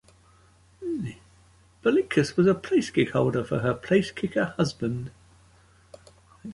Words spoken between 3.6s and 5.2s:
placekicker husband.